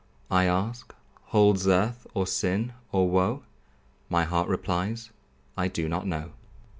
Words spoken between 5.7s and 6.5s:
not know."